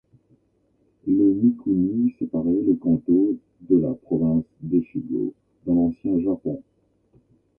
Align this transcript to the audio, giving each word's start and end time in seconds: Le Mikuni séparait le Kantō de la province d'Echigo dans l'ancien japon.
Le 1.05 1.25
Mikuni 1.35 2.15
séparait 2.17 2.63
le 2.65 2.73
Kantō 2.73 3.37
de 3.69 3.77
la 3.77 3.93
province 3.93 4.45
d'Echigo 4.63 5.31
dans 5.67 5.75
l'ancien 5.75 6.19
japon. 6.23 6.63